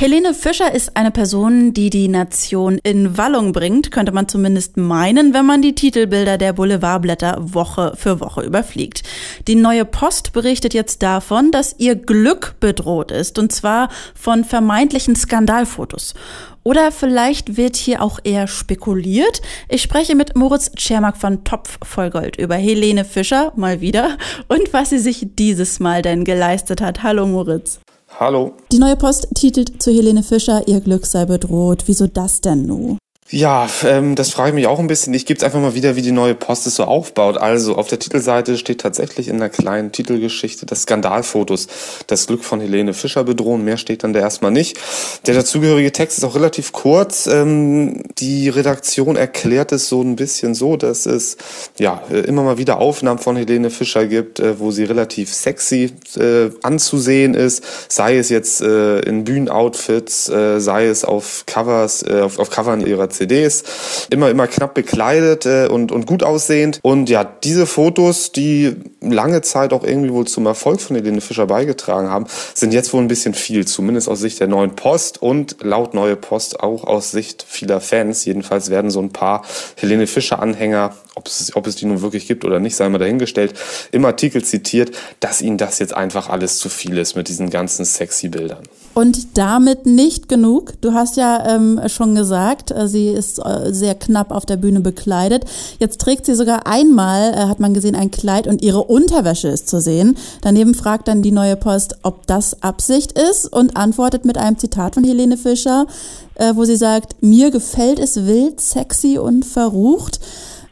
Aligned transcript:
Helene 0.00 0.32
Fischer 0.32 0.72
ist 0.72 0.96
eine 0.96 1.10
Person, 1.10 1.74
die 1.74 1.90
die 1.90 2.06
Nation 2.06 2.78
in 2.84 3.18
Wallung 3.18 3.50
bringt, 3.50 3.90
könnte 3.90 4.12
man 4.12 4.28
zumindest 4.28 4.76
meinen, 4.76 5.34
wenn 5.34 5.44
man 5.44 5.60
die 5.60 5.74
Titelbilder 5.74 6.38
der 6.38 6.52
Boulevardblätter 6.52 7.36
Woche 7.40 7.94
für 7.96 8.20
Woche 8.20 8.42
überfliegt. 8.42 9.02
Die 9.48 9.56
neue 9.56 9.84
Post 9.84 10.32
berichtet 10.32 10.72
jetzt 10.72 11.02
davon, 11.02 11.50
dass 11.50 11.74
ihr 11.78 11.96
Glück 11.96 12.54
bedroht 12.60 13.10
ist, 13.10 13.40
und 13.40 13.50
zwar 13.50 13.88
von 14.14 14.44
vermeintlichen 14.44 15.16
Skandalfotos. 15.16 16.14
Oder 16.62 16.92
vielleicht 16.92 17.56
wird 17.56 17.74
hier 17.74 18.00
auch 18.00 18.20
eher 18.22 18.46
spekuliert. 18.46 19.42
Ich 19.68 19.82
spreche 19.82 20.14
mit 20.14 20.36
Moritz 20.36 20.70
Tschermak 20.76 21.16
von 21.16 21.42
Topf 21.42 21.76
voll 21.82 22.10
Gold 22.10 22.36
über 22.36 22.54
Helene 22.54 23.04
Fischer 23.04 23.52
mal 23.56 23.80
wieder 23.80 24.16
und 24.46 24.72
was 24.72 24.90
sie 24.90 24.98
sich 24.98 25.26
dieses 25.36 25.80
Mal 25.80 26.02
denn 26.02 26.22
geleistet 26.22 26.80
hat. 26.80 27.02
Hallo 27.02 27.26
Moritz. 27.26 27.80
Hallo. 28.20 28.52
Die 28.72 28.80
neue 28.80 28.96
Post 28.96 29.28
titelt 29.36 29.80
zu 29.80 29.92
Helene 29.92 30.24
Fischer, 30.24 30.66
ihr 30.66 30.80
Glück 30.80 31.06
sei 31.06 31.24
bedroht. 31.24 31.84
Wieso 31.86 32.08
das 32.08 32.40
denn 32.40 32.66
nun? 32.66 32.98
Ja, 33.30 33.68
ähm, 33.84 34.14
das 34.14 34.30
frage 34.30 34.48
ich 34.48 34.54
mich 34.54 34.66
auch 34.66 34.78
ein 34.78 34.86
bisschen. 34.86 35.12
Ich 35.12 35.26
gebe 35.26 35.36
es 35.36 35.44
einfach 35.44 35.60
mal 35.60 35.74
wieder, 35.74 35.96
wie 35.96 36.02
die 36.02 36.12
neue 36.12 36.34
Post 36.34 36.66
es 36.66 36.76
so 36.76 36.84
aufbaut. 36.84 37.36
Also 37.36 37.76
auf 37.76 37.86
der 37.86 37.98
Titelseite 37.98 38.56
steht 38.56 38.80
tatsächlich 38.80 39.28
in 39.28 39.36
einer 39.36 39.50
kleinen 39.50 39.92
Titelgeschichte 39.92 40.64
das 40.64 40.82
Skandalfotos, 40.82 41.66
das 42.06 42.26
Glück 42.26 42.42
von 42.42 42.58
Helene 42.62 42.94
Fischer 42.94 43.24
bedrohen. 43.24 43.64
Mehr 43.64 43.76
steht 43.76 44.02
dann 44.02 44.14
da 44.14 44.20
erstmal 44.20 44.50
nicht. 44.50 44.78
Der 45.26 45.34
dazugehörige 45.34 45.92
Text 45.92 46.16
ist 46.16 46.24
auch 46.24 46.36
relativ 46.36 46.72
kurz. 46.72 47.26
Ähm, 47.26 48.02
die 48.18 48.48
Redaktion 48.48 49.16
erklärt 49.16 49.72
es 49.72 49.90
so 49.90 50.00
ein 50.00 50.16
bisschen 50.16 50.54
so, 50.54 50.78
dass 50.78 51.04
es 51.04 51.36
ja 51.78 52.02
äh, 52.10 52.20
immer 52.20 52.44
mal 52.44 52.56
wieder 52.56 52.78
Aufnahmen 52.78 53.18
von 53.18 53.36
Helene 53.36 53.68
Fischer 53.68 54.06
gibt, 54.06 54.40
äh, 54.40 54.58
wo 54.58 54.70
sie 54.70 54.84
relativ 54.84 55.34
sexy 55.34 55.92
äh, 56.16 56.48
anzusehen 56.62 57.34
ist. 57.34 57.62
Sei 57.88 58.16
es 58.16 58.30
jetzt 58.30 58.62
äh, 58.62 59.00
in 59.00 59.24
Bühnenoutfits, 59.24 60.30
äh, 60.30 60.60
sei 60.60 60.86
es 60.86 61.04
auf 61.04 61.44
Covers, 61.44 62.02
äh, 62.04 62.22
auf, 62.22 62.38
auf 62.38 62.48
Covern 62.48 62.80
ihrer 62.86 63.10
CDs, 63.18 63.64
immer, 64.10 64.30
immer 64.30 64.46
knapp 64.46 64.74
bekleidet 64.74 65.46
äh, 65.46 65.66
und, 65.66 65.92
und 65.92 66.06
gut 66.06 66.22
aussehend. 66.22 66.80
Und 66.82 67.10
ja, 67.10 67.24
diese 67.24 67.66
Fotos, 67.66 68.32
die 68.32 68.76
lange 69.00 69.42
Zeit 69.42 69.72
auch 69.72 69.84
irgendwie 69.84 70.12
wohl 70.12 70.26
zum 70.26 70.46
Erfolg 70.46 70.80
von 70.80 70.96
Helene 70.96 71.20
Fischer 71.20 71.46
beigetragen 71.46 72.08
haben, 72.08 72.26
sind 72.54 72.72
jetzt 72.72 72.92
wohl 72.92 73.02
ein 73.02 73.08
bisschen 73.08 73.34
viel, 73.34 73.66
zumindest 73.66 74.08
aus 74.08 74.20
Sicht 74.20 74.40
der 74.40 74.48
neuen 74.48 74.76
Post 74.76 75.20
und 75.20 75.56
laut 75.62 75.94
Neue 75.94 76.16
Post 76.16 76.60
auch 76.60 76.84
aus 76.84 77.10
Sicht 77.10 77.44
vieler 77.46 77.80
Fans. 77.80 78.24
Jedenfalls 78.24 78.70
werden 78.70 78.90
so 78.90 79.00
ein 79.00 79.10
paar 79.10 79.44
Helene 79.76 80.06
Fischer-Anhänger, 80.06 80.94
ob 81.14 81.26
es, 81.26 81.54
ob 81.56 81.66
es 81.66 81.76
die 81.76 81.86
nun 81.86 82.02
wirklich 82.02 82.26
gibt 82.26 82.44
oder 82.44 82.60
nicht, 82.60 82.76
sei 82.76 82.88
mal 82.88 82.98
dahingestellt, 82.98 83.54
im 83.92 84.04
Artikel 84.04 84.44
zitiert, 84.44 84.92
dass 85.20 85.42
ihnen 85.42 85.58
das 85.58 85.78
jetzt 85.78 85.94
einfach 85.94 86.28
alles 86.28 86.58
zu 86.58 86.68
viel 86.68 86.98
ist 86.98 87.16
mit 87.16 87.28
diesen 87.28 87.50
ganzen 87.50 87.84
sexy 87.84 88.28
Bildern. 88.28 88.62
Und 88.98 89.38
damit 89.38 89.86
nicht 89.86 90.28
genug. 90.28 90.72
Du 90.80 90.92
hast 90.92 91.16
ja 91.16 91.54
ähm, 91.54 91.80
schon 91.86 92.16
gesagt, 92.16 92.72
äh, 92.72 92.88
sie 92.88 93.06
ist 93.06 93.38
äh, 93.38 93.72
sehr 93.72 93.94
knapp 93.94 94.32
auf 94.32 94.44
der 94.44 94.56
Bühne 94.56 94.80
bekleidet. 94.80 95.44
Jetzt 95.78 96.00
trägt 96.00 96.26
sie 96.26 96.34
sogar 96.34 96.66
einmal, 96.66 97.32
äh, 97.32 97.36
hat 97.46 97.60
man 97.60 97.74
gesehen, 97.74 97.94
ein 97.94 98.10
Kleid 98.10 98.48
und 98.48 98.60
ihre 98.60 98.82
Unterwäsche 98.82 99.46
ist 99.46 99.68
zu 99.68 99.80
sehen. 99.80 100.16
Daneben 100.40 100.74
fragt 100.74 101.06
dann 101.06 101.22
die 101.22 101.30
neue 101.30 101.54
Post, 101.54 101.98
ob 102.02 102.26
das 102.26 102.60
Absicht 102.64 103.12
ist 103.12 103.46
und 103.46 103.76
antwortet 103.76 104.24
mit 104.24 104.36
einem 104.36 104.58
Zitat 104.58 104.94
von 104.94 105.04
Helene 105.04 105.36
Fischer, 105.36 105.86
äh, 106.34 106.56
wo 106.56 106.64
sie 106.64 106.74
sagt, 106.74 107.22
mir 107.22 107.52
gefällt 107.52 108.00
es 108.00 108.26
wild, 108.26 108.60
sexy 108.60 109.16
und 109.16 109.44
verrucht. 109.44 110.18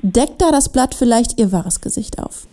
Deckt 0.02 0.42
da 0.42 0.50
das 0.50 0.69
Blatt 0.69 0.97
vielleicht 0.97 1.38
ihr 1.38 1.52
wahres 1.52 1.80
Gesicht 1.80 2.19
auf? 2.19 2.48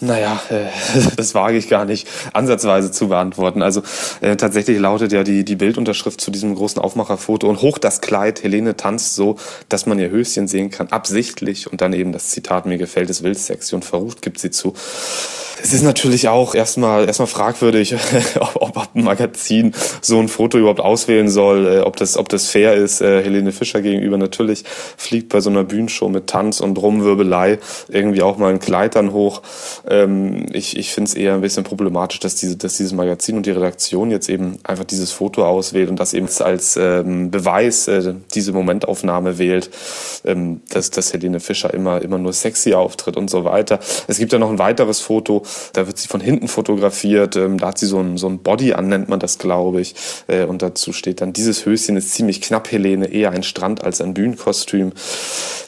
Naja, 0.00 0.40
äh, 0.48 0.66
das 1.16 1.34
wage 1.34 1.58
ich 1.58 1.68
gar 1.68 1.84
nicht 1.84 2.08
ansatzweise 2.32 2.90
zu 2.90 3.08
beantworten. 3.08 3.62
Also 3.62 3.82
äh, 4.20 4.36
tatsächlich 4.36 4.78
lautet 4.78 5.12
ja 5.12 5.22
die, 5.22 5.44
die 5.44 5.56
Bildunterschrift 5.56 6.20
zu 6.20 6.30
diesem 6.30 6.54
großen 6.54 6.80
Aufmacherfoto 6.80 7.48
und 7.48 7.60
hoch 7.60 7.78
das 7.78 8.00
Kleid, 8.00 8.42
Helene 8.42 8.76
tanzt 8.76 9.14
so, 9.14 9.36
dass 9.68 9.86
man 9.86 9.98
ihr 9.98 10.10
Höschen 10.10 10.48
sehen 10.48 10.70
kann, 10.70 10.88
absichtlich 10.88 11.70
und 11.70 11.80
dann 11.80 11.92
eben 11.92 12.12
das 12.12 12.28
Zitat, 12.30 12.66
mir 12.66 12.78
gefällt 12.78 13.10
es 13.10 13.22
wild, 13.22 13.38
sexy 13.38 13.74
und 13.74 13.84
verrucht 13.84 14.22
gibt 14.22 14.38
sie 14.38 14.50
zu. 14.50 14.74
Es 15.62 15.72
ist 15.72 15.82
natürlich 15.82 16.28
auch 16.28 16.54
erstmal 16.54 17.06
erstmal 17.06 17.26
fragwürdig, 17.26 17.94
ob, 18.40 18.76
ob 18.78 18.88
ein 18.94 19.04
Magazin 19.04 19.74
so 20.00 20.18
ein 20.18 20.28
Foto 20.28 20.58
überhaupt 20.58 20.80
auswählen 20.80 21.28
soll, 21.28 21.66
äh, 21.66 21.80
ob 21.80 21.96
das 21.96 22.16
ob 22.16 22.28
das 22.28 22.46
fair 22.46 22.74
ist. 22.74 23.00
Äh, 23.00 23.22
Helene 23.22 23.52
Fischer 23.52 23.82
gegenüber 23.82 24.16
natürlich 24.16 24.64
fliegt 24.96 25.28
bei 25.28 25.40
so 25.40 25.50
einer 25.50 25.64
Bühnenshow 25.64 26.08
mit 26.08 26.28
Tanz 26.28 26.60
und 26.60 26.78
Rumwirbelei 26.78 27.58
irgendwie 27.88 28.22
auch 28.22 28.38
mal 28.38 28.50
ein 28.50 28.58
Kleid 28.58 28.94
dann 28.94 29.12
hoch. 29.12 29.42
Ähm, 29.88 30.46
ich 30.52 30.76
ich 30.76 30.92
finde 30.92 31.08
es 31.08 31.14
eher 31.14 31.34
ein 31.34 31.40
bisschen 31.40 31.64
problematisch, 31.64 32.20
dass 32.20 32.36
diese 32.36 32.56
dass 32.56 32.76
dieses 32.76 32.92
Magazin 32.92 33.36
und 33.36 33.46
die 33.46 33.50
Redaktion 33.50 34.10
jetzt 34.10 34.28
eben 34.28 34.58
einfach 34.64 34.84
dieses 34.84 35.12
Foto 35.12 35.44
auswählt 35.44 35.90
und 35.90 36.00
das 36.00 36.14
eben 36.14 36.28
als 36.40 36.76
ähm, 36.76 37.30
Beweis 37.30 37.88
äh, 37.88 38.14
diese 38.34 38.52
Momentaufnahme 38.52 39.38
wählt, 39.38 39.70
ähm, 40.24 40.62
dass 40.70 40.90
dass 40.90 41.12
Helene 41.12 41.40
Fischer 41.40 41.74
immer 41.74 42.00
immer 42.02 42.18
nur 42.18 42.32
sexy 42.32 42.72
auftritt 42.74 43.16
und 43.16 43.28
so 43.28 43.44
weiter. 43.44 43.78
Es 44.06 44.18
gibt 44.18 44.32
ja 44.32 44.38
noch 44.38 44.50
ein 44.50 44.58
weiteres 44.58 45.00
Foto 45.00 45.42
da 45.72 45.86
wird 45.86 45.98
sie 45.98 46.08
von 46.08 46.20
hinten 46.20 46.48
fotografiert. 46.48 47.36
Ähm, 47.36 47.58
da 47.58 47.68
hat 47.68 47.78
sie 47.78 47.86
so 47.86 47.98
ein, 47.98 48.16
so 48.16 48.28
ein 48.28 48.38
Body 48.38 48.72
an, 48.72 48.88
nennt 48.88 49.08
man 49.08 49.20
das, 49.20 49.38
glaube 49.38 49.80
ich. 49.80 49.94
Äh, 50.26 50.44
und 50.44 50.62
dazu 50.62 50.92
steht 50.92 51.20
dann, 51.20 51.32
dieses 51.32 51.66
Höschen 51.66 51.96
ist 51.96 52.14
ziemlich 52.14 52.40
knapp, 52.40 52.70
Helene, 52.70 53.06
eher 53.06 53.30
ein 53.30 53.42
Strand 53.42 53.84
als 53.84 54.00
ein 54.00 54.14
Bühnenkostüm. 54.14 54.92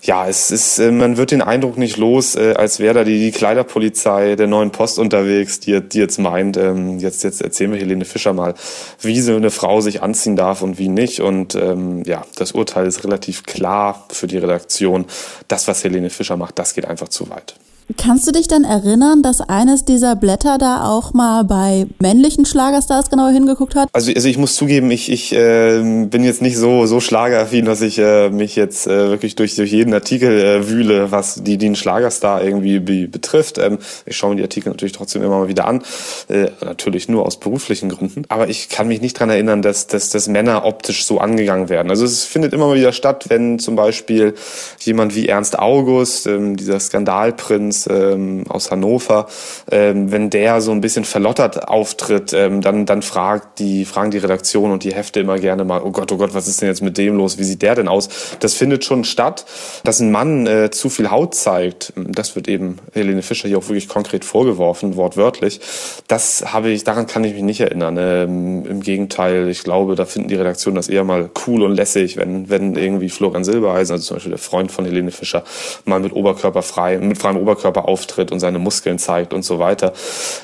Ja, 0.03 0.29
es 0.29 0.51
ist, 0.51 0.79
äh, 0.79 0.91
man 0.91 1.17
wird 1.17 1.31
den 1.31 1.43
Eindruck 1.43 1.79
nicht 1.79 1.97
los, 1.97 2.35
äh, 2.35 2.55
als 2.57 2.81
wäre 2.81 2.95
da 2.95 3.05
die, 3.05 3.19
die 3.19 3.31
Kleiderpolizei 3.31 4.37
der 4.37 4.47
neuen 4.47 4.71
Post 4.71 4.99
unterwegs, 4.99 5.61
die, 5.61 5.81
die 5.81 5.99
jetzt 5.99 6.19
meint, 6.19 6.57
ähm, 6.57 6.99
jetzt, 6.99 7.23
jetzt 7.25 7.41
erzählen 7.41 7.73
wir 7.73 7.79
Helene 7.79 8.05
Fischer 8.05 8.33
mal, 8.33 8.55
wie 9.01 9.21
so 9.21 9.37
eine 9.37 9.51
Frau 9.51 9.81
sich 9.81 10.03
anziehen 10.03 10.37
darf 10.37 10.63
und 10.63 10.79
wie 10.79 10.89
nicht. 10.89 11.21
Und 11.21 11.55
ähm, 11.55 12.03
ja, 12.05 12.25
das 12.37 12.53
Urteil 12.53 12.87
ist 12.87 13.05
relativ 13.05 13.45
klar 13.45 14.07
für 14.11 14.27
die 14.27 14.39
Redaktion. 14.39 15.07
Das, 15.49 15.69
was 15.69 15.85
Helene 15.85 16.11
Fischer 16.11 16.37
macht, 16.37 16.59
das 16.59 16.75
geht 16.75 16.87
einfach 16.87 17.09
zu 17.09 17.31
weit. 17.31 17.55
Kannst 17.97 18.27
du 18.27 18.33
dich 18.33 18.49
dann 18.49 18.65
erinnern, 18.65 19.23
dass 19.23 19.41
eines 19.41 19.85
dieser 19.85 20.17
Blätter 20.17 20.57
da 20.59 20.89
auch 20.89 21.13
mal 21.13 21.45
bei 21.45 21.87
männlichen 22.01 22.47
Schlagerstars 22.47 23.11
genauer 23.11 23.31
hingeguckt 23.31 23.75
hat? 23.75 23.89
Also, 23.93 24.13
also 24.13 24.29
ich 24.29 24.39
muss 24.39 24.55
zugeben, 24.55 24.91
ich, 24.91 25.11
ich 25.11 25.33
äh, 25.33 26.07
bin 26.07 26.25
jetzt 26.25 26.43
nicht 26.43 26.57
so, 26.57 26.87
so 26.87 27.01
schlageraffin, 27.01 27.65
dass 27.65 27.81
ich 27.83 27.99
äh, 27.99 28.31
mich 28.31 28.57
jetzt 28.57 28.87
äh, 28.87 29.11
wirklich 29.11 29.35
durch, 29.35 29.57
durch 29.57 29.73
jeden 29.73 29.93
Artikel 29.93 30.31
äh, 30.31 30.69
wühle, 30.69 31.11
was 31.11 31.43
die, 31.43 31.59
die 31.59 31.67
einen 31.67 31.77
Schlagerstar 31.77 32.43
irgendwie 32.43 32.79
be 32.79 33.09
betrifft. 33.09 33.59
Ähm, 33.59 33.79
ich 34.07 34.17
schaue 34.17 34.31
mir 34.31 34.37
die 34.37 34.43
Artikel 34.43 34.71
natürlich 34.71 34.93
trotzdem 34.93 35.23
immer 35.23 35.41
mal 35.41 35.49
wieder 35.49 35.67
an. 35.67 35.83
Äh, 36.29 36.51
natürlich 36.65 37.09
nur 37.09 37.27
aus 37.27 37.39
beruflichen 37.39 37.89
Gründen. 37.89 38.25
Aber 38.29 38.49
ich 38.49 38.69
kann 38.69 38.89
mich 38.89 39.01
nicht 39.01 39.19
dran 39.19 39.29
erinnern, 39.29 39.61
dass, 39.61 39.87
dass, 39.87 40.11
dass 40.11 40.29
Männer 40.29 40.65
optisch 40.65 41.05
so 41.05 41.19
angegangen 41.19 41.69
werden. 41.69 41.91
Also 41.91 42.05
es 42.05 42.25
findet 42.25 42.53
immer 42.53 42.69
mal 42.69 42.77
wieder 42.77 42.93
statt, 42.93 43.27
wenn 43.29 43.59
zum 43.59 43.77
Beispiel 43.77 44.35
jemand 44.81 45.15
wie 45.15 45.29
Ernst 45.29 45.59
August, 45.59 46.27
ähm, 46.27 46.57
dieser 46.57 46.79
Skandalprinz, 46.79 47.72
ähm, 47.89 48.45
aus 48.49 48.71
Hannover, 48.71 49.27
ähm, 49.71 50.11
wenn 50.13 50.31
der 50.31 50.61
so 50.61 50.73
ein 50.73 50.81
bisschen 50.81 51.05
verlottert 51.05 51.69
auftritt, 51.69 52.33
ähm, 52.33 52.61
dann, 52.61 52.87
dann 52.87 53.03
fragt 53.03 53.59
die, 53.59 53.85
fragen 53.85 54.11
die 54.11 54.19
Redaktion 54.19 54.71
und 54.71 54.85
die 54.85 54.95
Hefte 54.95 55.21
immer 55.21 55.39
gerne 55.39 55.65
mal, 55.65 55.83
oh 55.83 55.91
Gott, 55.91 56.13
oh 56.13 56.17
Gott, 56.17 56.35
was 56.35 56.49
ist 56.49 56.61
denn 56.61 56.69
jetzt 56.69 56.83
mit 56.83 56.99
dem 56.99 57.17
los? 57.17 57.39
Wie 57.39 57.45
sieht 57.45 57.63
der 57.63 57.75
denn 57.75 57.89
aus? 57.89 58.09
Das 58.41 58.55
findet 58.55 58.85
schon 58.85 59.05
statt. 59.05 59.45
Dass 59.85 60.01
ein 60.01 60.11
Mann 60.11 60.47
äh, 60.47 60.71
zu 60.71 60.89
viel 60.91 61.11
Haut 61.11 61.35
zeigt, 61.35 61.93
das 61.97 62.37
wird 62.37 62.49
eben 62.49 62.79
Helene 62.93 63.23
Fischer 63.23 63.49
hier 63.49 63.59
auch 63.59 63.69
wirklich 63.69 63.89
konkret 63.89 64.25
vorgeworfen, 64.25 64.97
wortwörtlich. 64.97 65.61
Das 66.09 66.53
habe 66.53 66.71
ich, 66.71 66.85
daran 66.85 67.07
kann 67.07 67.25
ich 67.25 67.35
mich 67.35 67.43
nicht 67.43 67.61
erinnern. 67.61 67.97
Ähm, 67.99 68.67
Im 68.67 68.81
Gegenteil, 68.81 69.49
ich 69.49 69.63
glaube, 69.65 69.95
da 69.95 70.05
finden 70.05 70.29
die 70.29 70.35
Redaktionen 70.35 70.77
das 70.77 70.89
eher 70.89 71.05
mal 71.05 71.31
cool 71.47 71.63
und 71.63 71.75
lässig, 71.75 72.17
wenn, 72.17 72.51
wenn 72.51 72.77
irgendwie 72.77 73.09
Florian 73.09 73.45
Silbereisen, 73.45 73.95
also 73.95 74.05
zum 74.05 74.17
Beispiel 74.17 74.31
der 74.31 74.39
Freund 74.39 74.73
von 74.73 74.85
Helene 74.85 75.11
Fischer, 75.11 75.45
mal 75.85 76.01
mit 76.01 76.13
Oberkörper 76.13 76.63
frei, 76.63 76.99
mit 76.99 77.19
freiem 77.19 77.37
Oberkörper 77.37 77.62
Oberkörper 77.63 77.89
auftritt 77.89 78.33
und 78.33 78.41
seine 78.41 78.59
Muskeln 78.59 78.99
zeigt 78.99 79.33
und 79.33 79.45
so 79.45 79.59
weiter. 79.59 79.93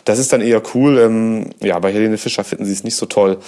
Das 0.04 0.18
ist 0.18 0.32
dann 0.32 0.40
eher 0.40 0.62
cool. 0.74 0.98
Ähm, 0.98 1.50
ja, 1.60 1.78
bei 1.78 1.92
Helene 1.92 2.18
Fischer 2.18 2.44
finden 2.44 2.64
sie 2.64 2.72
es 2.72 2.84
nicht 2.84 2.96
so 2.96 3.06
toll. 3.06 3.38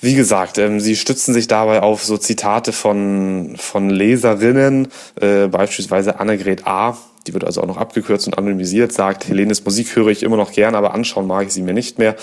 Wie 0.00 0.14
gesagt, 0.14 0.58
ähm, 0.58 0.80
sie 0.80 0.96
stützen 0.96 1.32
sich 1.32 1.46
dabei 1.46 1.82
auf 1.82 2.04
so 2.04 2.18
Zitate 2.18 2.72
von, 2.72 3.54
von 3.56 3.88
Leserinnen, 3.88 4.88
äh, 5.20 5.46
beispielsweise 5.46 6.18
Annegret 6.20 6.66
A., 6.66 6.98
die 7.26 7.34
wird 7.34 7.44
also 7.44 7.62
auch 7.62 7.66
noch 7.66 7.76
abgekürzt 7.76 8.26
und 8.26 8.38
anonymisiert, 8.38 8.92
sagt, 8.92 9.28
Helenes 9.28 9.64
Musik 9.64 9.94
höre 9.96 10.08
ich 10.08 10.22
immer 10.22 10.36
noch 10.36 10.52
gern, 10.52 10.74
aber 10.74 10.94
anschauen 10.94 11.26
mag 11.26 11.46
ich 11.46 11.52
sie 11.52 11.62
mir 11.62 11.74
nicht 11.74 11.98
mehr. 11.98 12.16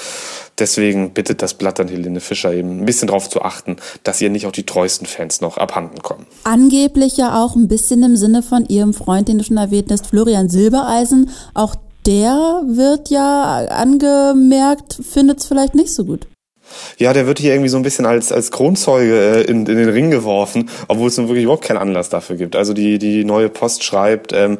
Deswegen 0.58 1.12
bittet 1.12 1.42
das 1.42 1.54
Blatt 1.54 1.80
an 1.80 1.88
Helene 1.88 2.20
Fischer 2.20 2.54
eben 2.54 2.82
ein 2.82 2.86
bisschen 2.86 3.08
darauf 3.08 3.30
zu 3.30 3.42
achten, 3.42 3.78
dass 4.04 4.22
ihr 4.22 4.30
nicht 4.30 4.46
auch 4.46 4.52
die 4.52 4.66
treuesten 4.66 5.08
Fans 5.08 5.42
noch 5.42 5.58
abhanden 5.58 6.02
kommen. 6.02 6.26
Angeblich 6.44 7.18
ja 7.18 7.44
auch 7.44 7.56
ein 7.56 7.68
bisschen 7.68 8.04
im 8.04 8.16
Sinne 8.16 8.44
von 8.44 8.66
ihrem 8.66 8.94
Freund, 8.94 9.28
den 9.28 9.38
du 9.38 9.44
schon 9.44 9.58
erwähnt 9.58 9.92
hast, 9.92 10.08
Florian 10.08 10.50
Silbereisen. 10.50 11.30
Auch 11.54 11.76
der 12.06 12.64
wird 12.66 13.10
ja 13.10 13.66
angemerkt, 13.70 15.00
findet 15.02 15.40
es 15.40 15.46
vielleicht 15.46 15.76
nicht 15.76 15.94
so 15.94 16.06
gut. 16.06 16.28
Ja, 16.98 17.14
der 17.14 17.28
wird 17.28 17.40
hier 17.40 17.54
irgendwie 17.54 17.70
so 17.70 17.78
ein 17.78 17.84
bisschen 17.84 18.06
als, 18.06 18.32
als 18.32 18.52
Kronzeuge 18.52 19.38
äh, 19.38 19.42
in, 19.42 19.66
in 19.66 19.78
den 19.78 19.90
Ring 19.90 20.12
geworfen, 20.12 20.70
obwohl 20.88 21.08
es 21.08 21.18
nun 21.18 21.28
wirklich 21.28 21.44
überhaupt 21.44 21.66
keinen 21.66 21.78
Anlass 21.78 22.10
dafür 22.10 22.36
gibt. 22.36 22.56
Also 22.56 22.74
die, 22.74 23.00
die 23.00 23.24
neue 23.24 23.50
Post 23.50 23.84
schreibt, 23.84 24.34
ähm, 24.34 24.58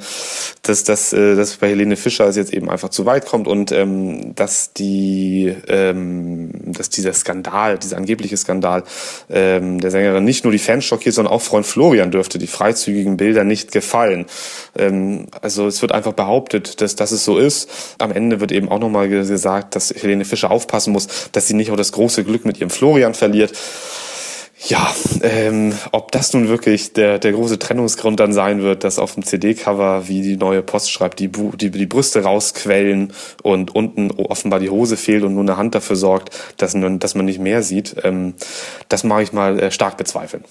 dass, 0.64 0.84
dass, 0.84 1.14
äh, 1.14 1.36
dass 1.36 1.58
bei 1.58 1.70
Helene 1.70 1.96
Fischer 1.96 2.28
es 2.28 2.36
jetzt 2.36 2.54
eben 2.54 2.70
einfach 2.70 2.90
zu 2.90 3.06
weit 3.06 3.26
kommt 3.26 3.48
und 3.48 3.72
ähm, 3.72 4.36
dass 4.36 4.74
die 4.74 5.56
ähm, 5.68 6.52
dass 6.66 6.90
dieser 6.90 7.14
Skandal, 7.14 7.78
dieser 7.78 7.98
angebliche 7.98 8.38
Skandal 8.38 8.84
ähm, 9.30 9.80
der 9.80 9.92
Sängerin 9.92 10.24
nicht 10.24 10.44
nur 10.44 10.52
die 10.52 10.60
Fans 10.60 10.86
schockiert, 10.86 11.16
sondern 11.16 11.34
auch 11.34 11.42
Freund 11.42 11.66
Florian 11.66 12.12
dürfte 12.12 12.38
die 12.38 12.48
freizügigen 12.48 13.18
Bilder 13.18 13.44
nicht 13.44 13.72
gefallen. 13.72 14.26
Ähm, 14.78 15.28
also 15.42 15.68
es 15.68 15.82
wird 15.82 15.92
einfach 15.92 16.14
behauptet, 16.14 16.82
dass, 16.82 16.96
dass 16.96 17.12
es 17.12 17.26
so 17.26 17.38
ist. 17.38 17.70
Am 18.00 18.12
Ende 18.12 18.40
wird 18.40 18.52
eben 18.52 18.70
auch 18.70 18.80
nochmal 18.80 19.10
gesagt, 19.10 19.76
dass 19.76 19.94
Helene 19.94 20.26
Fischer 20.26 20.52
aufpassen 20.52 20.94
muss, 20.94 21.08
dass 21.32 21.48
sie 21.48 21.54
nicht 21.54 21.72
auch 21.72 21.76
das 21.76 21.92
große 22.00 22.24
Glück 22.24 22.46
mit 22.46 22.60
ihrem 22.60 22.70
Florian 22.70 23.14
verliert. 23.14 23.52
Ja, 24.68 24.94
ähm, 25.22 25.74
ob 25.94 26.12
das 26.12 26.34
nun 26.34 26.50
wirklich 26.50 26.92
der, 26.92 27.18
der 27.18 27.32
große 27.32 27.60
Trennungsgrund 27.60 28.20
dann 28.20 28.34
sein 28.34 28.62
wird, 28.62 28.84
dass 28.84 29.00
auf 29.00 29.14
dem 29.14 29.24
CD-Cover, 29.24 30.10
wie 30.10 30.22
die 30.22 30.38
neue 30.38 30.62
Post 30.62 30.92
schreibt, 30.92 31.20
die, 31.20 31.30
die, 31.30 31.72
die 31.72 31.86
Brüste 31.86 32.24
rausquellen 32.24 33.14
und 33.42 33.74
unten 33.74 34.12
offenbar 34.12 34.60
die 34.60 34.70
Hose 34.70 34.98
fehlt 34.98 35.24
und 35.24 35.34
nur 35.34 35.44
eine 35.44 35.56
Hand 35.56 35.76
dafür 35.76 35.96
sorgt, 35.96 36.38
dass, 36.58 36.76
dass 36.78 37.16
man 37.16 37.26
nicht 37.26 37.40
mehr 37.40 37.64
sieht, 37.64 37.96
ähm, 38.04 38.34
das 38.90 39.06
mag 39.06 39.24
ich 39.24 39.32
mal 39.32 39.60
äh, 39.60 39.72
stark 39.72 39.96
bezweifeln. 39.96 40.44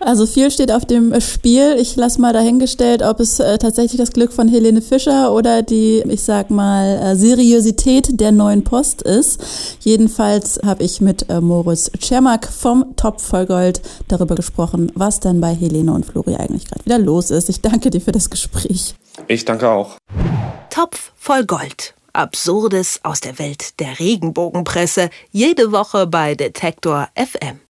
Also 0.00 0.26
viel 0.26 0.50
steht 0.50 0.70
auf 0.70 0.84
dem 0.84 1.20
Spiel. 1.20 1.76
Ich 1.78 1.96
lasse 1.96 2.20
mal 2.20 2.32
dahingestellt, 2.32 3.02
ob 3.02 3.18
es 3.20 3.40
äh, 3.40 3.58
tatsächlich 3.58 3.98
das 3.98 4.12
Glück 4.12 4.32
von 4.32 4.48
Helene 4.48 4.80
Fischer 4.80 5.32
oder 5.32 5.62
die, 5.62 6.02
ich 6.08 6.22
sag 6.22 6.50
mal, 6.50 6.98
äh, 7.02 7.16
Seriosität 7.16 8.20
der 8.20 8.30
neuen 8.30 8.62
Post 8.62 9.02
ist. 9.02 9.40
Jedenfalls 9.80 10.60
habe 10.64 10.84
ich 10.84 11.00
mit 11.00 11.28
äh, 11.28 11.40
Moritz 11.40 11.90
Czermak 11.98 12.46
vom 12.46 12.94
Top 12.96 13.20
Vollgold 13.20 13.80
darüber 14.06 14.36
gesprochen, 14.36 14.92
was 14.94 15.18
denn 15.20 15.40
bei 15.40 15.54
Helene 15.54 15.92
und 15.92 16.06
Flori 16.06 16.36
eigentlich 16.36 16.66
gerade 16.66 16.84
wieder 16.84 16.98
los 16.98 17.30
ist. 17.30 17.48
Ich 17.48 17.60
danke 17.60 17.90
dir 17.90 18.00
für 18.00 18.12
das 18.12 18.30
Gespräch. 18.30 18.94
Ich 19.26 19.44
danke 19.44 19.68
auch. 19.68 19.96
Topf 20.70 21.12
voll 21.16 21.44
Gold. 21.44 21.94
Absurdes 22.12 23.00
aus 23.02 23.20
der 23.20 23.38
Welt 23.38 23.78
der 23.80 23.98
Regenbogenpresse. 23.98 25.10
Jede 25.32 25.72
Woche 25.72 26.06
bei 26.06 26.34
Detektor 26.34 27.08
FM. 27.14 27.60